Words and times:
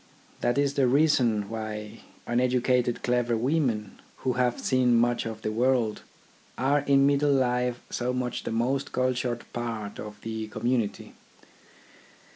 That 0.39 0.57
is 0.57 0.73
the 0.73 0.87
reason 0.87 1.47
why 1.47 1.99
un 2.25 2.39
educated 2.39 3.03
clever 3.03 3.37
women, 3.37 3.99
who 4.25 4.33
have 4.33 4.59
seen 4.59 4.95
much 4.95 5.27
of 5.27 5.43
the 5.43 5.51
world, 5.51 6.01
are 6.57 6.79
in 6.79 7.05
middle 7.05 7.31
life 7.33 7.79
so 7.91 8.11
much 8.11 8.41
the 8.41 8.51
most 8.51 8.93
cultured 8.93 9.43
part 9.53 9.99
of 9.99 10.19
the 10.21 10.47
community. 10.47 11.13